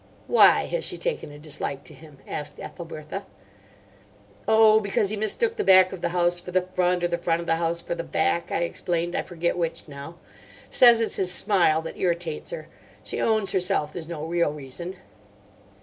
[0.25, 3.23] "Why has she taken a dislike to him?" asked Ethelbertha.
[4.47, 7.39] "Oh, because he mistook the back of the house for the front, or the front
[7.39, 10.15] of the house for the back," I explained; "I forget which now.
[10.71, 12.67] Says it's his smile that irritates her.
[13.03, 14.95] She owns herself there's no real reason."